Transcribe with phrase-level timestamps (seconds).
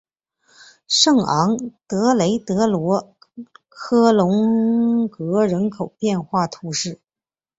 [0.87, 3.13] 圣昂德雷德罗
[3.69, 6.99] 科龙格人口变化图示